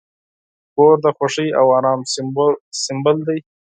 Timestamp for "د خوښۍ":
1.03-1.49